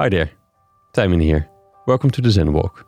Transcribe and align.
Hi 0.00 0.08
there, 0.08 0.30
Tijmen 0.94 1.22
here. 1.22 1.46
Welcome 1.86 2.08
to 2.12 2.22
the 2.22 2.30
Zen 2.30 2.54
Walk. 2.54 2.86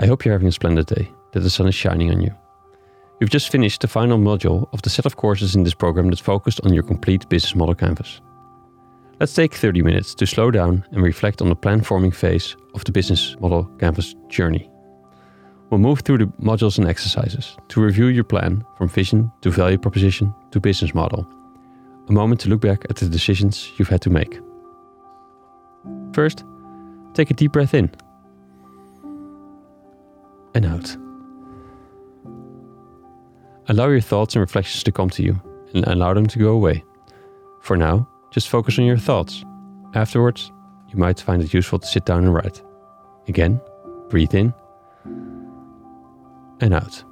I 0.00 0.06
hope 0.06 0.24
you're 0.24 0.34
having 0.34 0.48
a 0.48 0.50
splendid 0.50 0.86
day, 0.86 1.08
that 1.30 1.44
the 1.44 1.48
sun 1.48 1.68
is 1.68 1.76
shining 1.76 2.10
on 2.10 2.20
you. 2.20 2.34
You've 3.20 3.30
just 3.30 3.52
finished 3.52 3.82
the 3.82 3.86
final 3.86 4.18
module 4.18 4.68
of 4.72 4.82
the 4.82 4.90
set 4.90 5.06
of 5.06 5.14
courses 5.14 5.54
in 5.54 5.62
this 5.62 5.74
program 5.74 6.10
that 6.10 6.18
focused 6.18 6.60
on 6.64 6.72
your 6.72 6.82
complete 6.82 7.28
business 7.28 7.54
model 7.54 7.76
canvas. 7.76 8.20
Let's 9.20 9.32
take 9.32 9.54
30 9.54 9.82
minutes 9.82 10.12
to 10.16 10.26
slow 10.26 10.50
down 10.50 10.84
and 10.90 11.04
reflect 11.04 11.40
on 11.40 11.50
the 11.50 11.54
plan 11.54 11.82
forming 11.82 12.10
phase 12.10 12.56
of 12.74 12.84
the 12.84 12.90
business 12.90 13.36
model 13.38 13.66
canvas 13.78 14.16
journey. 14.28 14.68
We'll 15.70 15.78
move 15.78 16.00
through 16.00 16.18
the 16.18 16.32
modules 16.42 16.78
and 16.78 16.88
exercises 16.88 17.56
to 17.68 17.80
review 17.80 18.06
your 18.06 18.24
plan 18.24 18.64
from 18.76 18.88
vision 18.88 19.30
to 19.42 19.52
value 19.52 19.78
proposition 19.78 20.34
to 20.50 20.58
business 20.58 20.96
model. 20.96 21.32
A 22.08 22.12
moment 22.12 22.40
to 22.40 22.48
look 22.48 22.60
back 22.60 22.86
at 22.90 22.96
the 22.96 23.08
decisions 23.08 23.70
you've 23.78 23.88
had 23.88 24.02
to 24.02 24.10
make. 24.10 24.40
First, 26.12 26.44
take 27.14 27.30
a 27.30 27.34
deep 27.34 27.52
breath 27.52 27.74
in 27.74 27.90
and 30.54 30.66
out. 30.66 30.96
Allow 33.68 33.88
your 33.88 34.00
thoughts 34.00 34.34
and 34.34 34.40
reflections 34.40 34.82
to 34.82 34.92
come 34.92 35.10
to 35.10 35.22
you 35.22 35.40
and 35.74 35.86
allow 35.86 36.12
them 36.14 36.26
to 36.26 36.38
go 36.38 36.50
away. 36.50 36.84
For 37.62 37.76
now, 37.76 38.08
just 38.32 38.48
focus 38.48 38.78
on 38.78 38.84
your 38.84 38.98
thoughts. 38.98 39.44
Afterwards, 39.94 40.50
you 40.88 40.98
might 40.98 41.20
find 41.20 41.42
it 41.42 41.54
useful 41.54 41.78
to 41.78 41.86
sit 41.86 42.04
down 42.04 42.24
and 42.24 42.34
write. 42.34 42.62
Again, 43.28 43.60
breathe 44.08 44.34
in 44.34 44.52
and 46.60 46.74
out. 46.74 47.04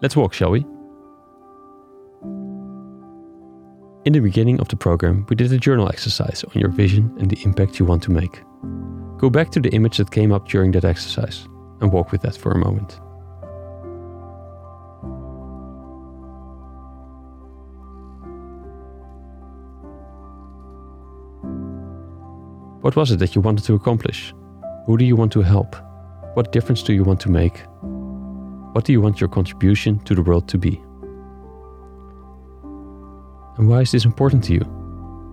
Let's 0.00 0.16
walk, 0.16 0.32
shall 0.32 0.50
we? 0.50 0.64
In 4.08 4.14
the 4.14 4.20
beginning 4.20 4.58
of 4.58 4.68
the 4.68 4.76
program, 4.76 5.26
we 5.28 5.36
did 5.36 5.52
a 5.52 5.58
journal 5.58 5.86
exercise 5.86 6.42
on 6.42 6.58
your 6.58 6.70
vision 6.70 7.14
and 7.18 7.28
the 7.28 7.38
impact 7.44 7.78
you 7.78 7.84
want 7.84 8.02
to 8.04 8.10
make. 8.10 8.42
Go 9.18 9.28
back 9.28 9.50
to 9.50 9.60
the 9.60 9.68
image 9.74 9.98
that 9.98 10.10
came 10.10 10.32
up 10.32 10.48
during 10.48 10.70
that 10.70 10.86
exercise 10.86 11.46
and 11.82 11.92
walk 11.92 12.10
with 12.10 12.22
that 12.22 12.34
for 12.34 12.52
a 12.52 12.56
moment. 12.56 12.98
What 22.80 22.96
was 22.96 23.10
it 23.10 23.18
that 23.18 23.34
you 23.34 23.42
wanted 23.42 23.64
to 23.64 23.74
accomplish? 23.74 24.32
Who 24.86 24.96
do 24.96 25.04
you 25.04 25.16
want 25.16 25.32
to 25.32 25.42
help? 25.42 25.76
What 26.32 26.50
difference 26.50 26.82
do 26.82 26.94
you 26.94 27.04
want 27.04 27.20
to 27.20 27.28
make? 27.28 27.58
What 28.72 28.86
do 28.86 28.92
you 28.92 29.02
want 29.02 29.20
your 29.20 29.28
contribution 29.28 29.98
to 30.04 30.14
the 30.14 30.22
world 30.22 30.48
to 30.48 30.56
be? 30.56 30.80
And 33.58 33.68
why 33.68 33.80
is 33.80 33.90
this 33.90 34.04
important 34.04 34.44
to 34.44 34.54
you? 34.54 34.60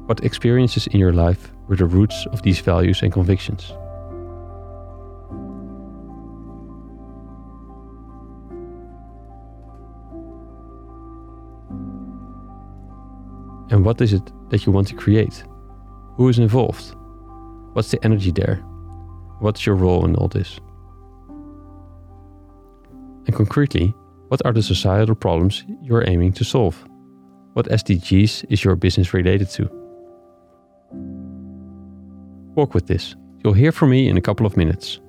What 0.08 0.24
experiences 0.24 0.88
in 0.88 1.00
your 1.00 1.14
life 1.14 1.52
were 1.68 1.76
the 1.76 1.86
roots 1.86 2.26
of 2.32 2.42
these 2.42 2.60
values 2.60 3.04
and 3.04 3.14
convictions? 3.14 3.72
And 13.70 13.86
what 13.86 14.02
is 14.02 14.14
it 14.14 14.32
that 14.50 14.66
you 14.66 14.72
want 14.72 14.88
to 14.88 14.96
create? 14.96 15.44
Who 16.18 16.28
is 16.30 16.40
involved? 16.40 16.96
What's 17.74 17.92
the 17.92 18.04
energy 18.04 18.32
there? 18.32 18.56
What's 19.40 19.66
your 19.66 19.76
role 19.76 20.06
in 20.06 20.16
all 20.16 20.30
this? 20.30 20.60
And 23.28 23.36
concretely, 23.36 23.94
what 24.30 24.44
are 24.46 24.54
the 24.54 24.64
societal 24.64 25.16
problems 25.16 25.64
you're 25.82 26.08
aiming 26.08 26.34
to 26.34 26.44
solve? 26.44 26.88
What 27.56 27.68
SDGs 27.68 28.52
is 28.52 28.66
your 28.66 28.76
business 28.76 29.14
related 29.14 29.50
to? 29.52 29.70
Walk 32.54 32.74
with 32.74 32.88
this. 32.88 33.16
You'll 33.42 33.54
hear 33.54 33.72
from 33.72 33.92
me 33.92 34.10
in 34.10 34.18
a 34.18 34.22
couple 34.22 34.46
of 34.46 34.58
minutes. 34.58 35.00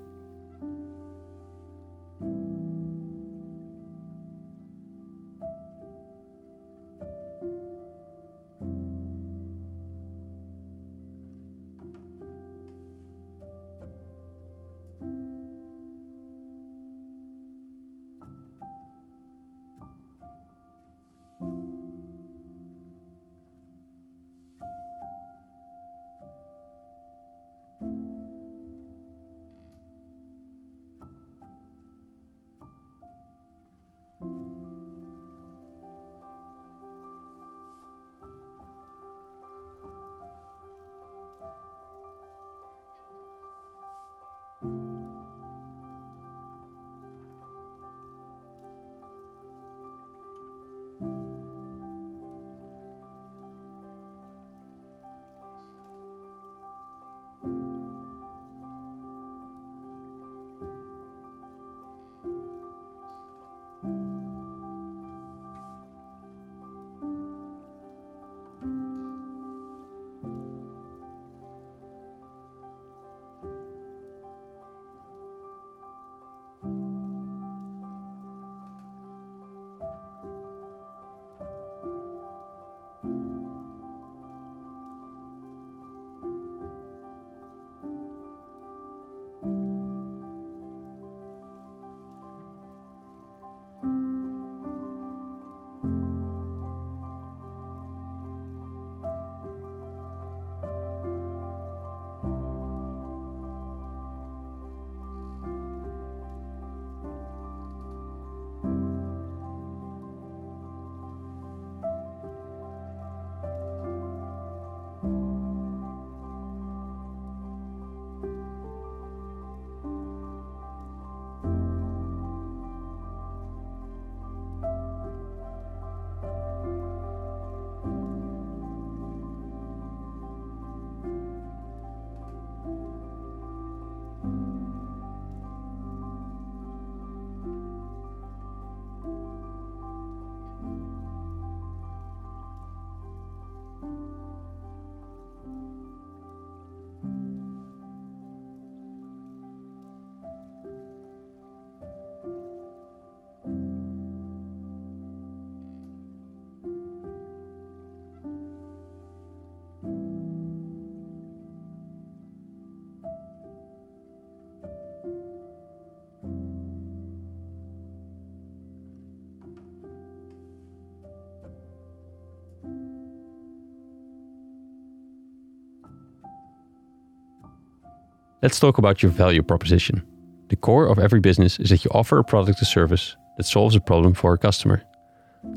Let's 178.47 178.61
talk 178.61 178.79
about 178.79 179.03
your 179.03 179.11
value 179.11 179.43
proposition. 179.43 180.07
The 180.51 180.55
core 180.55 180.87
of 180.87 181.01
every 181.01 181.19
business 181.19 181.59
is 181.59 181.71
that 181.71 181.85
you 181.85 181.91
offer 181.93 182.21
a 182.21 182.23
product 182.23 182.63
or 182.63 182.65
service 182.65 183.17
that 183.37 183.43
solves 183.43 183.75
a 183.75 183.81
problem 183.81 184.15
for 184.15 184.35
a 184.35 184.39
customer. 184.39 184.85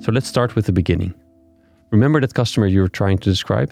So 0.02 0.12
let's 0.12 0.28
start 0.28 0.56
with 0.56 0.66
the 0.66 0.72
beginning. 0.72 1.14
Remember 1.92 2.20
that 2.20 2.34
customer 2.34 2.66
you 2.66 2.82
were 2.82 2.88
trying 2.88 3.20
to 3.20 3.30
describe? 3.30 3.72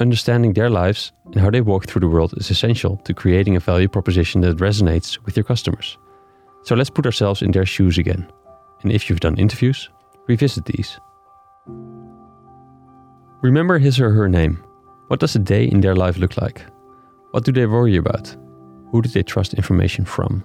Understanding 0.00 0.52
their 0.52 0.68
lives 0.68 1.12
and 1.32 1.40
how 1.40 1.48
they 1.48 1.62
walk 1.62 1.86
through 1.86 2.00
the 2.00 2.08
world 2.08 2.34
is 2.36 2.50
essential 2.50 2.98
to 3.04 3.14
creating 3.14 3.56
a 3.56 3.60
value 3.60 3.88
proposition 3.88 4.42
that 4.42 4.58
resonates 4.58 5.18
with 5.24 5.34
your 5.34 5.44
customers. 5.44 5.96
So 6.64 6.74
let's 6.74 6.90
put 6.90 7.06
ourselves 7.06 7.40
in 7.40 7.52
their 7.52 7.64
shoes 7.64 7.96
again. 7.96 8.30
And 8.82 8.92
if 8.92 9.08
you've 9.08 9.20
done 9.20 9.38
interviews, 9.38 9.88
revisit 10.26 10.66
these. 10.66 11.00
Remember 13.40 13.78
his 13.78 13.98
or 13.98 14.10
her 14.10 14.28
name. 14.28 14.62
What 15.06 15.20
does 15.20 15.34
a 15.36 15.38
day 15.38 15.64
in 15.64 15.80
their 15.80 15.96
life 15.96 16.18
look 16.18 16.36
like? 16.36 16.66
What 17.30 17.44
do 17.44 17.52
they 17.52 17.66
worry 17.66 17.96
about? 17.96 18.34
Who 18.90 19.02
do 19.02 19.08
they 19.08 19.22
trust 19.22 19.52
information 19.52 20.06
from? 20.06 20.42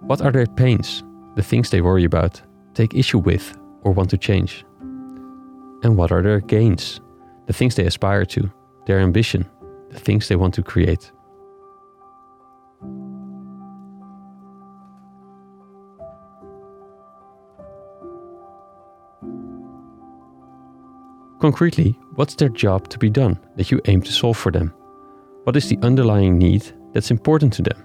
What 0.00 0.20
are 0.20 0.32
their 0.32 0.46
pains, 0.46 1.04
the 1.36 1.44
things 1.44 1.70
they 1.70 1.80
worry 1.80 2.04
about, 2.04 2.42
take 2.74 2.92
issue 2.94 3.18
with, 3.18 3.56
or 3.82 3.92
want 3.92 4.10
to 4.10 4.18
change? 4.18 4.64
And 5.84 5.96
what 5.96 6.10
are 6.10 6.22
their 6.22 6.40
gains, 6.40 7.00
the 7.46 7.52
things 7.52 7.76
they 7.76 7.86
aspire 7.86 8.24
to, 8.26 8.50
their 8.86 8.98
ambition, 8.98 9.48
the 9.90 10.00
things 10.00 10.26
they 10.26 10.36
want 10.36 10.54
to 10.54 10.62
create? 10.62 11.12
Concretely, 21.42 21.98
what's 22.14 22.36
their 22.36 22.48
job 22.48 22.88
to 22.88 23.00
be 23.00 23.10
done 23.10 23.36
that 23.56 23.72
you 23.72 23.80
aim 23.86 24.00
to 24.00 24.12
solve 24.12 24.36
for 24.36 24.52
them? 24.52 24.72
What 25.42 25.56
is 25.56 25.68
the 25.68 25.76
underlying 25.82 26.38
need 26.38 26.62
that's 26.92 27.10
important 27.10 27.52
to 27.54 27.62
them? 27.62 27.84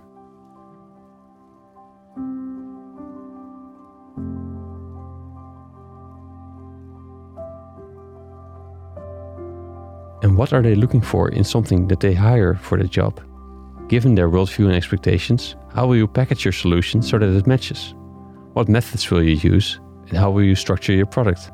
And 10.21 10.37
what 10.37 10.53
are 10.53 10.61
they 10.61 10.75
looking 10.75 11.01
for 11.01 11.29
in 11.29 11.43
something 11.43 11.87
that 11.87 11.99
they 11.99 12.13
hire 12.13 12.53
for 12.53 12.77
the 12.77 12.87
job? 12.87 13.19
Given 13.89 14.13
their 14.13 14.29
worldview 14.29 14.65
and 14.65 14.75
expectations, 14.75 15.55
how 15.73 15.87
will 15.87 15.95
you 15.95 16.07
package 16.07 16.45
your 16.45 16.51
solution 16.51 17.01
so 17.01 17.17
that 17.17 17.35
it 17.35 17.47
matches? 17.47 17.95
What 18.53 18.69
methods 18.69 19.09
will 19.09 19.23
you 19.23 19.33
use, 19.33 19.79
and 20.09 20.17
how 20.19 20.29
will 20.29 20.43
you 20.43 20.53
structure 20.53 20.93
your 20.93 21.07
product? 21.07 21.49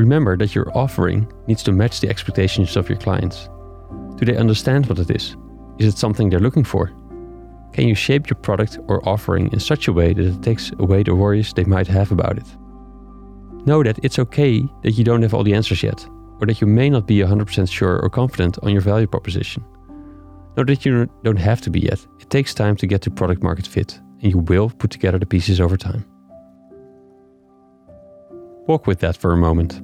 Remember 0.00 0.34
that 0.38 0.54
your 0.54 0.74
offering 0.74 1.30
needs 1.46 1.62
to 1.64 1.72
match 1.72 2.00
the 2.00 2.08
expectations 2.08 2.74
of 2.74 2.88
your 2.88 2.96
clients. 2.96 3.50
Do 4.16 4.24
they 4.24 4.34
understand 4.34 4.86
what 4.86 4.98
it 4.98 5.10
is? 5.10 5.36
Is 5.78 5.92
it 5.92 5.98
something 5.98 6.30
they're 6.30 6.40
looking 6.40 6.64
for? 6.64 6.86
Can 7.74 7.86
you 7.86 7.94
shape 7.94 8.30
your 8.30 8.38
product 8.38 8.78
or 8.88 9.06
offering 9.06 9.52
in 9.52 9.60
such 9.60 9.88
a 9.88 9.92
way 9.92 10.14
that 10.14 10.24
it 10.24 10.42
takes 10.42 10.72
away 10.78 11.02
the 11.02 11.14
worries 11.14 11.52
they 11.52 11.64
might 11.64 11.86
have 11.86 12.10
about 12.12 12.38
it? 12.38 12.46
Know 13.66 13.82
that 13.82 13.98
it's 14.02 14.18
okay 14.18 14.62
that 14.84 14.92
you 14.92 15.04
don't 15.04 15.20
have 15.20 15.34
all 15.34 15.44
the 15.44 15.52
answers 15.52 15.82
yet, 15.82 16.02
or 16.40 16.46
that 16.46 16.62
you 16.62 16.66
may 16.66 16.88
not 16.88 17.06
be 17.06 17.18
100% 17.18 17.70
sure 17.70 18.00
or 18.02 18.08
confident 18.08 18.58
on 18.62 18.72
your 18.72 18.80
value 18.80 19.06
proposition. 19.06 19.62
Know 20.56 20.64
that 20.64 20.86
you 20.86 21.10
don't 21.24 21.36
have 21.36 21.60
to 21.60 21.70
be 21.70 21.80
yet. 21.80 22.00
It 22.20 22.30
takes 22.30 22.54
time 22.54 22.76
to 22.76 22.86
get 22.86 23.02
to 23.02 23.10
product 23.10 23.42
market 23.42 23.66
fit, 23.66 24.00
and 24.22 24.32
you 24.32 24.38
will 24.38 24.70
put 24.70 24.90
together 24.90 25.18
the 25.18 25.26
pieces 25.26 25.60
over 25.60 25.76
time. 25.76 26.06
Walk 28.66 28.86
with 28.86 29.00
that 29.00 29.18
for 29.18 29.32
a 29.32 29.36
moment. 29.36 29.82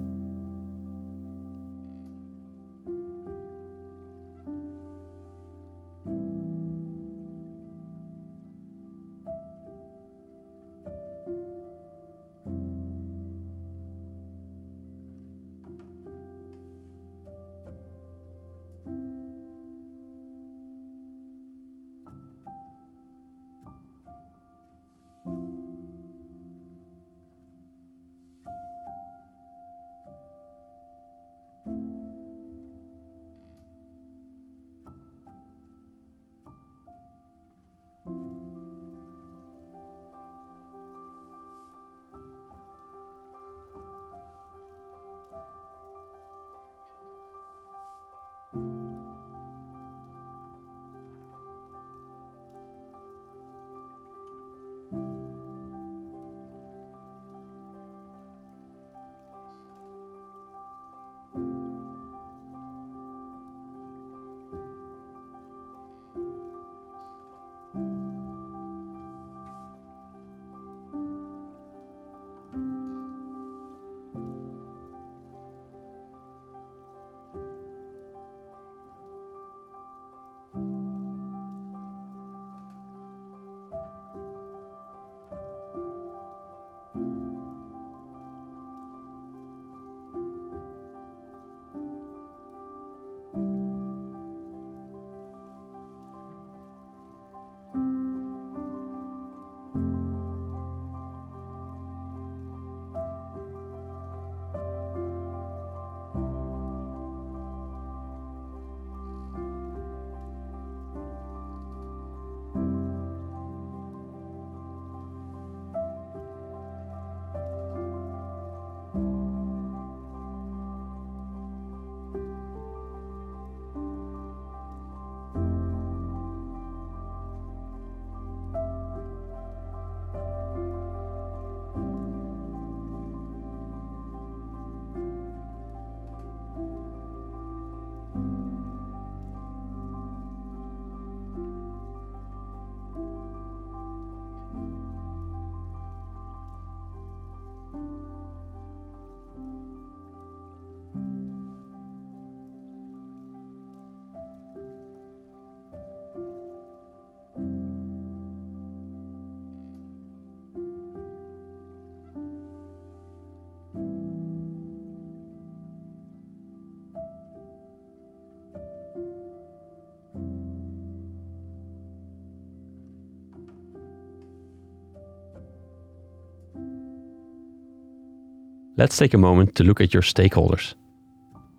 Let's 178.78 178.98
take 178.98 179.14
a 179.14 179.18
moment 179.18 179.54
to 179.54 179.64
look 179.64 179.80
at 179.80 179.94
your 179.94 180.02
stakeholders. 180.02 180.74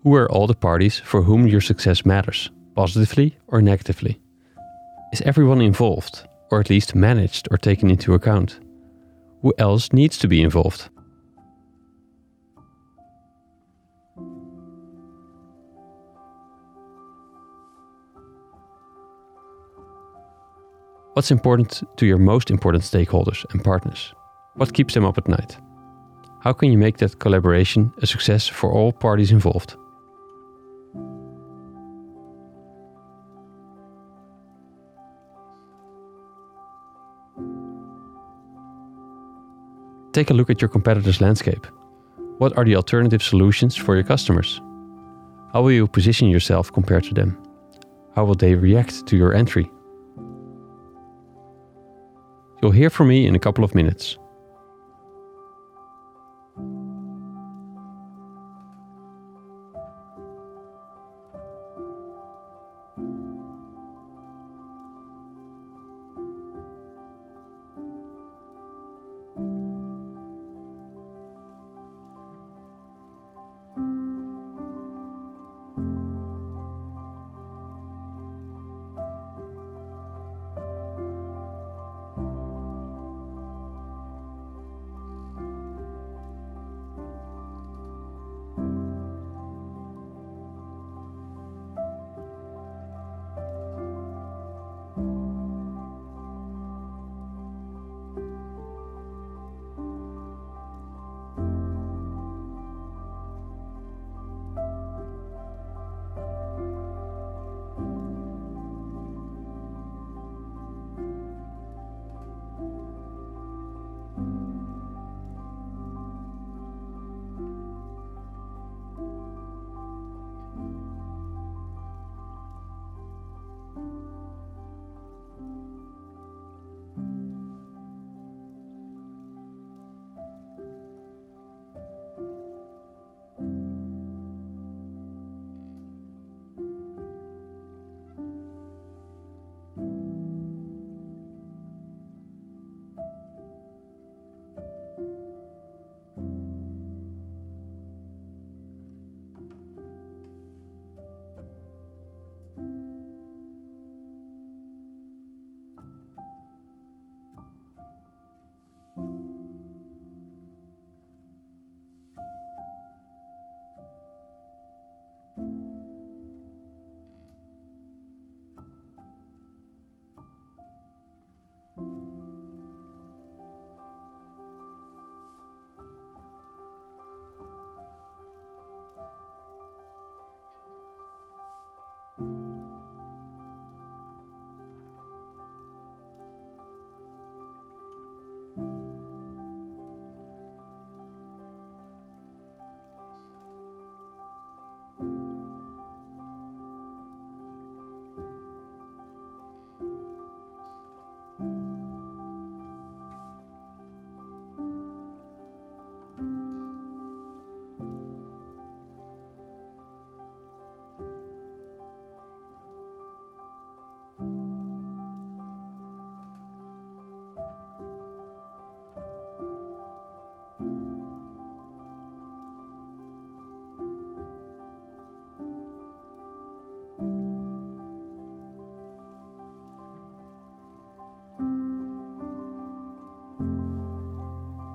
Who 0.04 0.14
are 0.14 0.30
all 0.30 0.46
the 0.46 0.54
parties 0.54 1.00
for 1.00 1.20
whom 1.20 1.48
your 1.48 1.60
success 1.60 2.06
matters, 2.06 2.48
positively 2.76 3.36
or 3.48 3.60
negatively? 3.60 4.20
Is 5.12 5.20
everyone 5.22 5.60
involved, 5.60 6.28
or 6.52 6.60
at 6.60 6.70
least 6.70 6.94
managed 6.94 7.48
or 7.50 7.58
taken 7.58 7.90
into 7.90 8.14
account? 8.14 8.60
Who 9.42 9.52
else 9.58 9.92
needs 9.92 10.16
to 10.18 10.28
be 10.28 10.42
involved? 10.42 10.90
What's 21.14 21.32
important 21.32 21.82
to 21.96 22.06
your 22.06 22.18
most 22.18 22.48
important 22.48 22.84
stakeholders 22.84 23.44
and 23.50 23.64
partners? 23.64 24.14
What 24.54 24.72
keeps 24.72 24.94
them 24.94 25.04
up 25.04 25.18
at 25.18 25.26
night? 25.26 25.58
How 26.40 26.52
can 26.52 26.70
you 26.70 26.78
make 26.78 26.98
that 26.98 27.18
collaboration 27.18 27.92
a 28.00 28.06
success 28.06 28.46
for 28.46 28.72
all 28.72 28.92
parties 28.92 29.32
involved? 29.32 29.76
Take 40.12 40.30
a 40.30 40.34
look 40.34 40.48
at 40.50 40.60
your 40.60 40.68
competitors' 40.68 41.20
landscape. 41.20 41.66
What 42.38 42.56
are 42.56 42.64
the 42.64 42.76
alternative 42.76 43.22
solutions 43.22 43.76
for 43.76 43.94
your 43.94 44.04
customers? 44.04 44.60
How 45.52 45.62
will 45.62 45.72
you 45.72 45.86
position 45.88 46.28
yourself 46.28 46.72
compared 46.72 47.04
to 47.04 47.14
them? 47.14 47.36
How 48.14 48.24
will 48.24 48.34
they 48.34 48.54
react 48.54 49.06
to 49.06 49.16
your 49.16 49.34
entry? 49.34 49.70
You'll 52.62 52.72
hear 52.72 52.90
from 52.90 53.08
me 53.08 53.26
in 53.26 53.34
a 53.34 53.38
couple 53.38 53.64
of 53.64 53.74
minutes. 53.74 54.18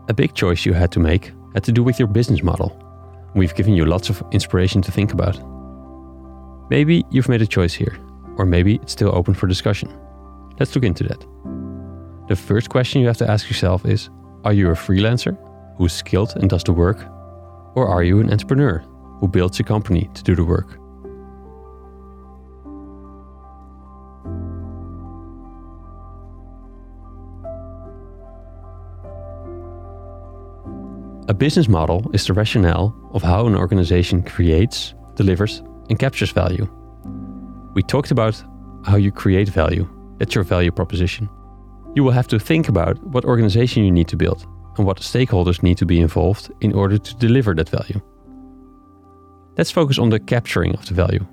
A 0.09 0.13
big 0.13 0.33
choice 0.33 0.65
you 0.65 0.73
had 0.73 0.91
to 0.91 0.99
make 0.99 1.31
had 1.53 1.63
to 1.63 1.71
do 1.71 1.81
with 1.81 1.97
your 1.97 2.09
business 2.09 2.43
model. 2.43 2.77
We've 3.35 3.55
given 3.55 3.73
you 3.73 3.85
lots 3.85 4.09
of 4.09 4.21
inspiration 4.31 4.81
to 4.81 4.91
think 4.91 5.13
about. 5.13 5.39
Maybe 6.69 7.05
you've 7.09 7.29
made 7.29 7.41
a 7.41 7.47
choice 7.47 7.73
here, 7.73 7.97
or 8.37 8.45
maybe 8.45 8.75
it's 8.75 8.91
still 8.91 9.15
open 9.15 9.33
for 9.33 9.47
discussion. 9.47 9.89
Let's 10.59 10.75
look 10.75 10.83
into 10.83 11.05
that. 11.05 11.25
The 12.27 12.35
first 12.35 12.69
question 12.69 12.99
you 12.99 13.07
have 13.07 13.17
to 13.17 13.31
ask 13.31 13.49
yourself 13.49 13.85
is 13.85 14.09
Are 14.43 14.53
you 14.53 14.69
a 14.69 14.75
freelancer 14.75 15.37
who's 15.77 15.93
skilled 15.93 16.33
and 16.35 16.49
does 16.49 16.65
the 16.65 16.73
work? 16.73 16.99
Or 17.75 17.87
are 17.87 18.03
you 18.03 18.19
an 18.19 18.31
entrepreneur 18.31 18.79
who 19.19 19.29
builds 19.29 19.59
a 19.61 19.63
company 19.63 20.09
to 20.15 20.23
do 20.23 20.35
the 20.35 20.43
work? 20.43 20.82
A 31.29 31.33
business 31.33 31.69
model 31.69 32.11
is 32.13 32.27
the 32.27 32.33
rationale 32.33 32.93
of 33.13 33.23
how 33.23 33.47
an 33.47 33.55
organization 33.55 34.21
creates, 34.23 34.93
delivers, 35.15 35.63
and 35.89 35.97
captures 35.97 36.31
value. 36.31 36.67
We 37.75 37.81
talked 37.81 38.11
about 38.11 38.43
how 38.83 38.97
you 38.97 39.09
create 39.09 39.47
value. 39.47 39.87
That's 40.17 40.35
your 40.35 40.43
value 40.43 40.71
proposition. 40.71 41.29
You 41.95 42.03
will 42.03 42.11
have 42.11 42.27
to 42.27 42.39
think 42.39 42.67
about 42.67 43.01
what 43.05 43.23
organization 43.23 43.85
you 43.85 43.91
need 43.91 44.09
to 44.09 44.17
build 44.17 44.45
and 44.77 44.85
what 44.85 44.99
stakeholders 44.99 45.63
need 45.63 45.77
to 45.77 45.85
be 45.85 46.01
involved 46.01 46.51
in 46.59 46.73
order 46.73 46.97
to 46.97 47.15
deliver 47.15 47.55
that 47.55 47.69
value. 47.69 48.01
Let's 49.57 49.71
focus 49.71 49.99
on 49.99 50.09
the 50.09 50.19
capturing 50.19 50.73
of 50.73 50.85
the 50.87 50.93
value. 50.93 51.25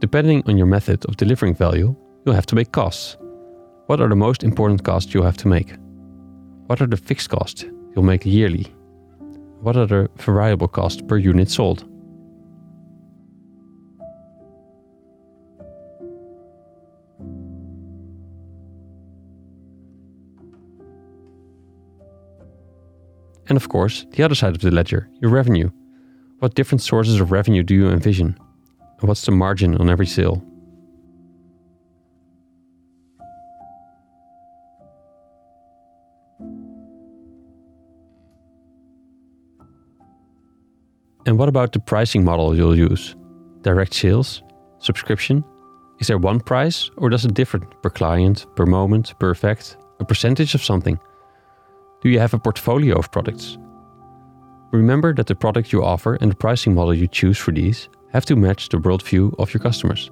Depending 0.00 0.42
on 0.48 0.56
your 0.56 0.66
method 0.66 1.06
of 1.06 1.16
delivering 1.16 1.54
value, 1.54 1.94
you'll 2.26 2.34
have 2.34 2.46
to 2.46 2.56
make 2.56 2.72
costs. 2.72 3.16
What 3.86 4.00
are 4.00 4.08
the 4.08 4.16
most 4.16 4.42
important 4.42 4.82
costs 4.82 5.14
you'll 5.14 5.22
have 5.22 5.36
to 5.36 5.48
make? 5.48 5.76
What 6.66 6.80
are 6.80 6.88
the 6.88 6.96
fixed 6.96 7.30
costs 7.30 7.64
you'll 7.94 8.02
make 8.02 8.26
yearly 8.26 8.74
What 9.60 9.76
are 9.76 9.86
the 9.86 10.08
variable 10.16 10.68
costs 10.68 11.02
per 11.02 11.16
unit 11.18 11.50
sold? 11.50 11.84
And 23.48 23.56
of 23.56 23.68
course, 23.68 24.06
the 24.12 24.22
other 24.22 24.34
side 24.34 24.54
of 24.54 24.60
the 24.60 24.70
ledger, 24.70 25.08
your 25.20 25.30
revenue. 25.30 25.70
What 26.38 26.54
different 26.54 26.82
sources 26.82 27.18
of 27.18 27.32
revenue 27.32 27.62
do 27.62 27.74
you 27.74 27.88
envision? 27.88 28.38
And 29.00 29.08
what's 29.08 29.24
the 29.24 29.32
margin 29.32 29.76
on 29.78 29.90
every 29.90 30.06
sale? 30.06 30.44
And 41.28 41.38
what 41.38 41.50
about 41.50 41.72
the 41.72 41.78
pricing 41.78 42.24
model 42.24 42.56
you'll 42.56 42.74
use? 42.74 43.14
Direct 43.60 43.92
sales? 43.92 44.42
Subscription? 44.78 45.44
Is 45.98 46.06
there 46.06 46.16
one 46.16 46.40
price 46.40 46.90
or 46.96 47.10
does 47.10 47.26
it 47.26 47.34
differ 47.34 47.58
per 47.58 47.90
client, 47.90 48.46
per 48.56 48.64
moment, 48.64 49.12
per 49.18 49.28
effect, 49.28 49.76
a 50.00 50.06
percentage 50.06 50.54
of 50.54 50.64
something? 50.64 50.98
Do 52.00 52.08
you 52.08 52.18
have 52.18 52.32
a 52.32 52.38
portfolio 52.38 52.96
of 52.96 53.12
products? 53.12 53.58
Remember 54.72 55.12
that 55.12 55.26
the 55.26 55.34
product 55.34 55.70
you 55.70 55.84
offer 55.84 56.14
and 56.14 56.30
the 56.30 56.34
pricing 56.34 56.74
model 56.74 56.94
you 56.94 57.06
choose 57.06 57.36
for 57.36 57.52
these 57.52 57.90
have 58.10 58.24
to 58.24 58.34
match 58.34 58.70
the 58.70 58.78
worldview 58.78 59.34
of 59.38 59.52
your 59.52 59.60
customers. 59.60 60.10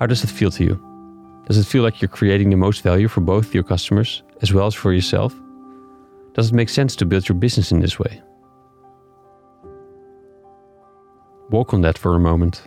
How 0.00 0.06
does 0.06 0.24
it 0.24 0.30
feel 0.30 0.50
to 0.52 0.64
you? 0.64 0.80
Does 1.46 1.58
it 1.58 1.66
feel 1.66 1.82
like 1.82 2.00
you're 2.00 2.08
creating 2.08 2.48
the 2.48 2.56
most 2.56 2.80
value 2.82 3.06
for 3.06 3.20
both 3.20 3.52
your 3.54 3.62
customers 3.62 4.22
as 4.40 4.50
well 4.50 4.66
as 4.66 4.74
for 4.74 4.94
yourself? 4.94 5.34
Does 6.32 6.48
it 6.48 6.54
make 6.54 6.70
sense 6.70 6.96
to 6.96 7.04
build 7.04 7.28
your 7.28 7.36
business 7.36 7.70
in 7.70 7.80
this 7.80 7.98
way? 7.98 8.22
Walk 11.50 11.74
on 11.74 11.82
that 11.82 11.98
for 11.98 12.14
a 12.14 12.18
moment. 12.18 12.62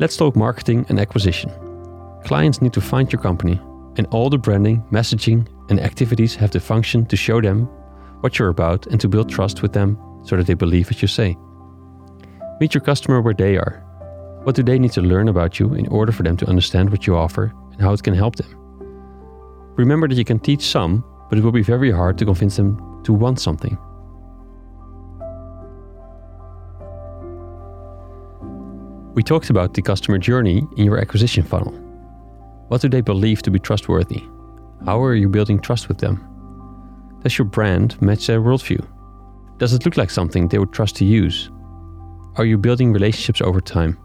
Let's 0.00 0.16
talk 0.16 0.36
marketing 0.36 0.86
and 0.88 1.00
acquisition. 1.00 1.50
Clients 2.24 2.62
need 2.62 2.72
to 2.74 2.80
find 2.80 3.12
your 3.12 3.20
company, 3.20 3.60
and 3.96 4.06
all 4.12 4.30
the 4.30 4.38
branding, 4.38 4.84
messaging, 4.92 5.48
and 5.70 5.80
activities 5.80 6.36
have 6.36 6.52
the 6.52 6.60
function 6.60 7.04
to 7.06 7.16
show 7.16 7.40
them 7.40 7.64
what 8.20 8.38
you're 8.38 8.48
about 8.48 8.86
and 8.86 9.00
to 9.00 9.08
build 9.08 9.28
trust 9.28 9.60
with 9.60 9.72
them 9.72 9.98
so 10.22 10.36
that 10.36 10.46
they 10.46 10.54
believe 10.54 10.86
what 10.86 11.02
you 11.02 11.08
say. 11.08 11.36
Meet 12.60 12.74
your 12.74 12.80
customer 12.80 13.20
where 13.20 13.34
they 13.34 13.56
are. 13.56 13.82
What 14.44 14.54
do 14.54 14.62
they 14.62 14.78
need 14.78 14.92
to 14.92 15.02
learn 15.02 15.28
about 15.28 15.58
you 15.58 15.74
in 15.74 15.88
order 15.88 16.12
for 16.12 16.22
them 16.22 16.36
to 16.36 16.48
understand 16.48 16.90
what 16.90 17.08
you 17.08 17.16
offer 17.16 17.52
and 17.72 17.80
how 17.80 17.92
it 17.92 18.04
can 18.04 18.14
help 18.14 18.36
them? 18.36 18.54
Remember 19.74 20.06
that 20.06 20.16
you 20.16 20.24
can 20.24 20.38
teach 20.38 20.62
some, 20.62 21.04
but 21.28 21.38
it 21.38 21.42
will 21.42 21.50
be 21.50 21.62
very 21.62 21.90
hard 21.90 22.18
to 22.18 22.24
convince 22.24 22.54
them 22.54 23.02
to 23.02 23.12
want 23.12 23.40
something. 23.40 23.76
We 29.18 29.24
talked 29.24 29.50
about 29.50 29.74
the 29.74 29.82
customer 29.82 30.16
journey 30.16 30.64
in 30.76 30.84
your 30.84 31.00
acquisition 31.00 31.42
funnel. 31.42 31.72
What 32.68 32.82
do 32.82 32.88
they 32.88 33.00
believe 33.00 33.42
to 33.42 33.50
be 33.50 33.58
trustworthy? 33.58 34.22
How 34.86 35.02
are 35.02 35.16
you 35.16 35.28
building 35.28 35.58
trust 35.58 35.88
with 35.88 35.98
them? 35.98 36.24
Does 37.24 37.36
your 37.36 37.46
brand 37.46 38.00
match 38.00 38.28
their 38.28 38.40
worldview? 38.40 38.86
Does 39.58 39.72
it 39.72 39.84
look 39.84 39.96
like 39.96 40.10
something 40.10 40.46
they 40.46 40.60
would 40.60 40.72
trust 40.72 40.94
to 40.98 41.04
use? 41.04 41.50
are 42.36 42.44
you 42.44 42.56
building 42.56 42.92
relationships 42.92 43.40
over 43.40 43.60
time? 43.60 43.98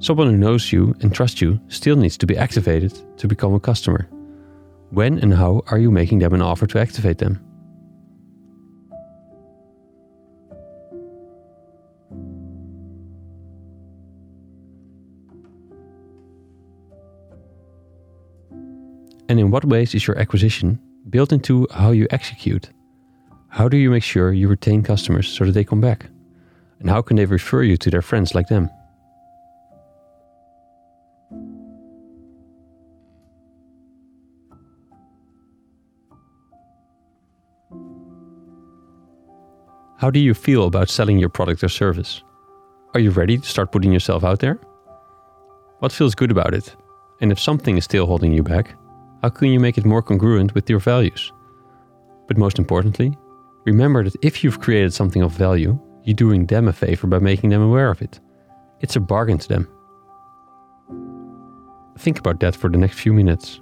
Someone 0.00 0.30
who 0.30 0.38
knows 0.38 0.72
you 0.72 0.94
and 1.02 1.14
trusts 1.14 1.42
you 1.42 1.60
still 1.68 1.96
needs 1.96 2.16
to 2.16 2.26
be 2.26 2.38
activated 2.38 2.98
to 3.18 3.28
become 3.28 3.52
a 3.52 3.60
customer. 3.60 4.08
When 4.90 5.18
and 5.18 5.34
how 5.34 5.62
are 5.68 5.78
you 5.78 5.90
making 5.90 6.20
them 6.20 6.32
an 6.32 6.42
offer 6.42 6.66
to 6.66 6.80
activate 6.80 7.18
them? 7.18 7.44
And 19.28 19.38
in 19.38 19.50
what 19.50 19.66
ways 19.66 19.94
is 19.94 20.06
your 20.06 20.18
acquisition 20.18 20.80
built 21.10 21.32
into 21.32 21.66
how 21.70 21.90
you 21.90 22.06
execute? 22.10 22.70
How 23.48 23.68
do 23.68 23.76
you 23.76 23.90
make 23.90 24.02
sure 24.02 24.32
you 24.32 24.48
retain 24.48 24.82
customers 24.82 25.28
so 25.28 25.44
that 25.44 25.52
they 25.52 25.64
come 25.64 25.82
back? 25.82 26.06
And 26.80 26.88
how 26.88 27.02
can 27.02 27.16
they 27.16 27.26
refer 27.26 27.62
you 27.62 27.76
to 27.76 27.90
their 27.90 28.02
friends 28.02 28.34
like 28.34 28.48
them? 28.48 28.70
How 39.98 40.10
do 40.10 40.20
you 40.20 40.32
feel 40.32 40.66
about 40.66 40.88
selling 40.88 41.18
your 41.18 41.28
product 41.28 41.64
or 41.64 41.68
service? 41.68 42.22
Are 42.94 43.00
you 43.00 43.10
ready 43.10 43.36
to 43.36 43.44
start 43.44 43.72
putting 43.72 43.92
yourself 43.92 44.22
out 44.22 44.38
there? 44.38 44.60
What 45.80 45.90
feels 45.90 46.14
good 46.14 46.30
about 46.30 46.54
it? 46.54 46.76
And 47.20 47.32
if 47.32 47.40
something 47.40 47.76
is 47.76 47.82
still 47.82 48.06
holding 48.06 48.32
you 48.32 48.44
back, 48.44 48.76
how 49.22 49.30
can 49.30 49.48
you 49.48 49.58
make 49.58 49.76
it 49.76 49.84
more 49.84 50.00
congruent 50.00 50.54
with 50.54 50.70
your 50.70 50.78
values? 50.78 51.32
But 52.28 52.38
most 52.38 52.60
importantly, 52.60 53.18
remember 53.66 54.04
that 54.04 54.14
if 54.22 54.44
you've 54.44 54.60
created 54.60 54.94
something 54.94 55.20
of 55.20 55.32
value, 55.32 55.76
you're 56.04 56.14
doing 56.14 56.46
them 56.46 56.68
a 56.68 56.72
favor 56.72 57.08
by 57.08 57.18
making 57.18 57.50
them 57.50 57.62
aware 57.62 57.90
of 57.90 58.00
it. 58.00 58.20
It's 58.80 58.94
a 58.94 59.00
bargain 59.00 59.38
to 59.38 59.48
them. 59.48 59.68
Think 61.98 62.20
about 62.20 62.38
that 62.38 62.54
for 62.54 62.70
the 62.70 62.78
next 62.78 63.00
few 63.00 63.12
minutes. 63.12 63.60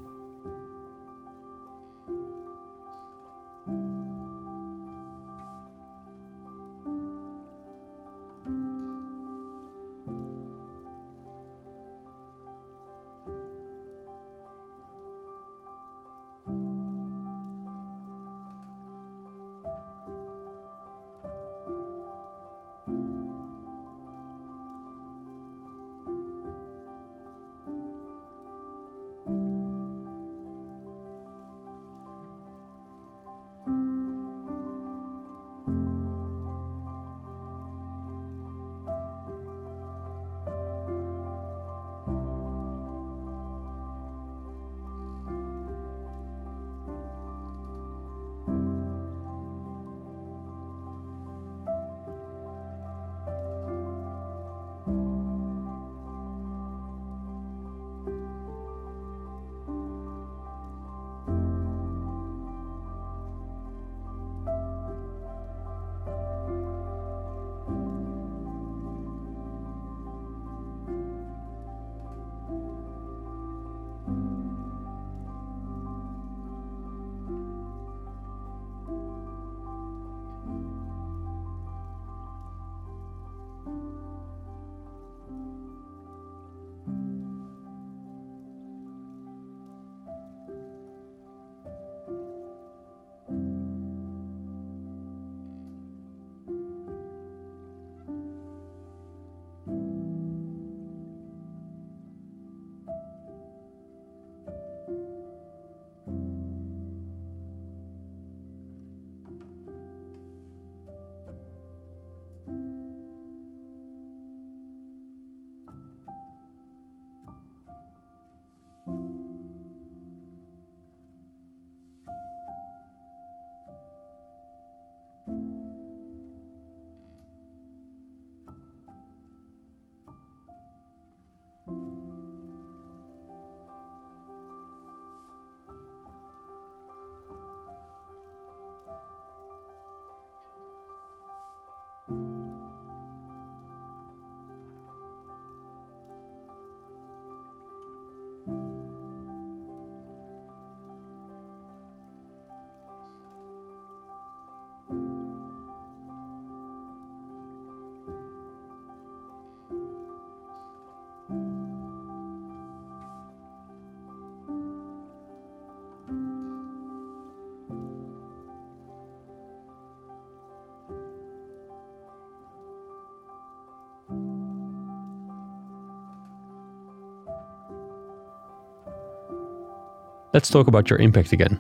Let's 180.37 180.51
talk 180.51 180.67
about 180.67 180.91
your 180.91 180.99
impact 180.99 181.33
again. 181.33 181.59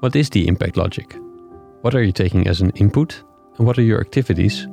What 0.00 0.14
is 0.14 0.28
the 0.28 0.46
impact 0.46 0.76
logic? 0.76 1.16
What 1.80 1.94
are 1.94 2.02
you 2.02 2.12
taking 2.12 2.46
as 2.46 2.60
an 2.60 2.72
input? 2.74 3.24
And 3.56 3.66
what 3.66 3.78
are 3.78 3.82
your 3.82 4.02
activities? 4.02 4.66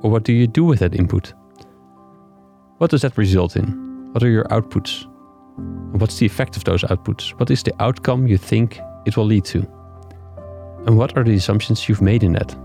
Or 0.00 0.10
what 0.10 0.22
do 0.22 0.32
you 0.32 0.46
do 0.46 0.64
with 0.64 0.78
that 0.78 0.94
input? 0.94 1.34
What 2.78 2.90
does 2.90 3.02
that 3.02 3.18
result 3.18 3.56
in? 3.56 3.66
What 4.14 4.22
are 4.22 4.30
your 4.30 4.44
outputs? 4.44 5.04
And 5.58 6.00
what's 6.00 6.16
the 6.16 6.24
effect 6.24 6.56
of 6.56 6.64
those 6.64 6.84
outputs? 6.84 7.38
What 7.38 7.50
is 7.50 7.62
the 7.62 7.74
outcome 7.82 8.26
you 8.26 8.38
think 8.38 8.80
it 9.04 9.14
will 9.14 9.26
lead 9.26 9.44
to? 9.44 9.58
And 10.86 10.96
what 10.96 11.18
are 11.18 11.24
the 11.24 11.34
assumptions 11.34 11.86
you've 11.86 12.00
made 12.00 12.22
in 12.22 12.32
that? 12.32 12.56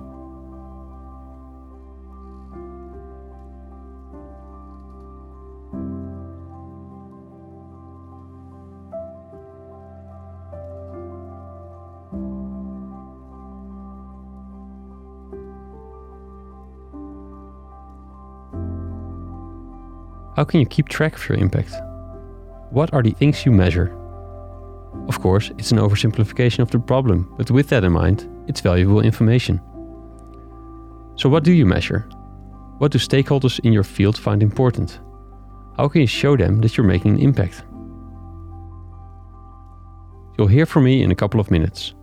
How 20.40 20.46
can 20.46 20.62
you 20.62 20.66
keep 20.66 20.88
track 20.88 21.16
of 21.16 21.28
your 21.28 21.38
impact? 21.38 21.74
what 22.72 22.94
are 22.94 23.04
the 23.04 23.12
things 23.12 23.46
you 23.46 23.52
measure? 23.52 23.94
Of 25.10 25.20
course, 25.20 25.52
it's 25.58 25.74
an 25.74 25.80
oversimplification 25.80 26.60
of 26.60 26.72
the 26.72 26.80
problem, 26.80 27.30
but 27.38 27.52
with 27.52 27.68
that 27.68 27.84
in 27.84 27.92
mind, 27.92 28.26
it's 28.48 28.62
valuable 28.62 29.02
information. 29.02 29.60
So, 31.18 31.28
what 31.28 31.44
do 31.44 31.52
you 31.52 31.66
measure? 31.66 32.08
What 32.78 32.94
do 32.94 33.00
stakeholders 33.00 33.60
in 33.66 33.74
your 33.74 33.84
field 33.84 34.18
find 34.18 34.42
important? 34.42 35.02
How 35.76 35.90
can 35.90 36.00
you 36.00 36.08
show 36.08 36.38
them 36.38 36.62
that 36.62 36.78
you're 36.78 36.88
making 36.88 37.16
an 37.16 37.22
impact? 37.22 37.66
You'll 40.38 40.48
hear 40.48 40.66
from 40.66 40.86
me 40.86 41.04
in 41.04 41.12
a 41.12 41.16
couple 41.16 41.42
of 41.42 41.52
minutes. 41.52 41.96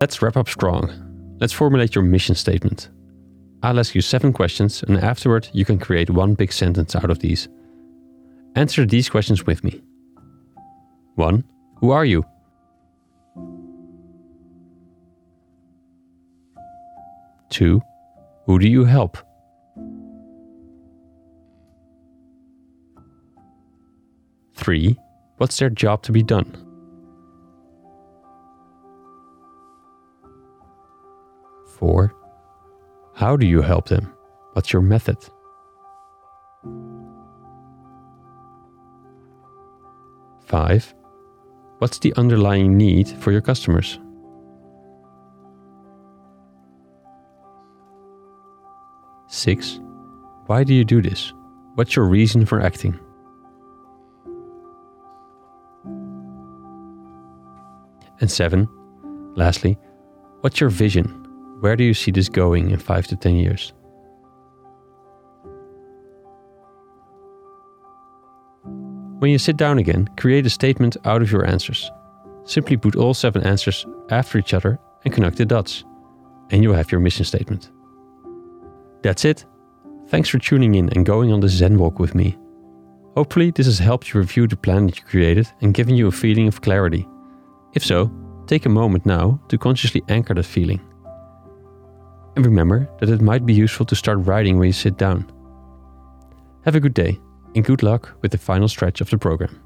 Let's 0.00 0.22
wrap 0.22 0.38
up 0.38 0.48
strong. 0.48 1.36
Let's 1.40 1.52
formulate 1.52 1.94
your 1.94 2.04
mission 2.04 2.34
statement. 2.34 2.88
I'll 3.62 3.78
ask 3.78 3.94
you 3.94 4.00
seven 4.00 4.32
questions, 4.32 4.82
and 4.82 4.96
afterward, 4.96 5.50
you 5.52 5.66
can 5.66 5.78
create 5.78 6.08
one 6.08 6.32
big 6.32 6.54
sentence 6.54 6.96
out 6.96 7.10
of 7.10 7.18
these. 7.18 7.48
Answer 8.56 8.86
these 8.86 9.10
questions 9.10 9.44
with 9.44 9.62
me. 9.62 9.82
1. 11.16 11.44
Who 11.80 11.90
are 11.90 12.06
you? 12.06 12.24
2. 17.50 17.82
Who 18.46 18.58
do 18.58 18.68
you 18.68 18.86
help? 18.86 19.18
3. 24.54 24.96
What's 25.36 25.58
their 25.58 25.68
job 25.68 26.02
to 26.04 26.12
be 26.12 26.22
done? 26.22 26.69
4. 31.80 32.14
How 33.14 33.36
do 33.36 33.46
you 33.46 33.62
help 33.62 33.88
them? 33.88 34.12
What's 34.52 34.70
your 34.72 34.82
method? 34.82 35.16
Five, 40.46 40.94
what's 41.78 41.98
the 41.98 42.12
underlying 42.16 42.76
need 42.76 43.08
for 43.08 43.32
your 43.32 43.40
customers? 43.40 43.98
Six, 49.28 49.80
why 50.46 50.64
do 50.64 50.74
you 50.74 50.84
do 50.84 51.00
this? 51.00 51.32
What's 51.76 51.96
your 51.96 52.04
reason 52.04 52.44
for 52.44 52.60
acting? 52.60 52.98
And 58.20 58.30
seven, 58.30 58.68
lastly, 59.34 59.78
what's 60.42 60.60
your 60.60 60.68
vision? 60.68 61.29
Where 61.60 61.76
do 61.76 61.84
you 61.84 61.92
see 61.92 62.10
this 62.10 62.30
going 62.30 62.70
in 62.70 62.78
5 62.78 63.06
to 63.08 63.16
10 63.16 63.36
years? 63.36 63.72
When 69.18 69.30
you 69.30 69.38
sit 69.38 69.58
down 69.58 69.78
again, 69.78 70.08
create 70.16 70.46
a 70.46 70.50
statement 70.50 70.96
out 71.04 71.20
of 71.20 71.30
your 71.30 71.46
answers. 71.46 71.90
Simply 72.44 72.78
put 72.78 72.96
all 72.96 73.12
seven 73.12 73.42
answers 73.42 73.86
after 74.08 74.38
each 74.38 74.54
other 74.54 74.78
and 75.04 75.12
connect 75.12 75.36
the 75.36 75.44
dots, 75.44 75.84
and 76.50 76.62
you 76.62 76.72
have 76.72 76.90
your 76.90 77.02
mission 77.02 77.26
statement. 77.26 77.70
That's 79.02 79.26
it. 79.26 79.44
Thanks 80.08 80.30
for 80.30 80.38
tuning 80.38 80.74
in 80.76 80.88
and 80.88 81.04
going 81.04 81.30
on 81.30 81.40
the 81.40 81.48
Zen 81.48 81.78
walk 81.78 81.98
with 81.98 82.14
me. 82.14 82.38
Hopefully, 83.14 83.50
this 83.50 83.66
has 83.66 83.78
helped 83.78 84.14
you 84.14 84.20
review 84.20 84.46
the 84.46 84.56
plan 84.56 84.86
that 84.86 84.96
you 84.96 85.04
created 85.04 85.46
and 85.60 85.74
given 85.74 85.94
you 85.94 86.06
a 86.06 86.12
feeling 86.12 86.48
of 86.48 86.62
clarity. 86.62 87.06
If 87.74 87.84
so, 87.84 88.10
take 88.46 88.64
a 88.64 88.70
moment 88.70 89.04
now 89.04 89.40
to 89.48 89.58
consciously 89.58 90.02
anchor 90.08 90.32
that 90.32 90.46
feeling. 90.46 90.80
And 92.36 92.46
remember 92.46 92.88
that 93.00 93.08
it 93.08 93.20
might 93.20 93.44
be 93.44 93.54
useful 93.54 93.86
to 93.86 93.96
start 93.96 94.18
writing 94.26 94.58
when 94.58 94.66
you 94.66 94.72
sit 94.72 94.96
down. 94.96 95.30
Have 96.64 96.74
a 96.74 96.80
good 96.80 96.94
day 96.94 97.18
and 97.54 97.64
good 97.64 97.82
luck 97.82 98.16
with 98.22 98.30
the 98.32 98.38
final 98.38 98.68
stretch 98.68 99.00
of 99.00 99.10
the 99.10 99.18
program. 99.18 99.60